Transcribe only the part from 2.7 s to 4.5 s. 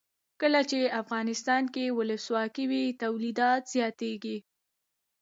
وي تولیدات زیاتیږي.